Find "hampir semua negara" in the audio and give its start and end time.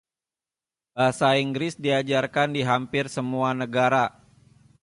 2.69-4.05